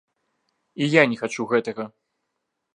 І 0.85 0.87
я 1.01 1.05
не 1.13 1.19
хачу 1.21 1.47
гэтага. 1.55 1.83